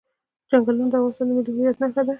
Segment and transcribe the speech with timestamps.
[0.49, 2.09] چنګلونه د افغانستان د ملي هویت نښه ده.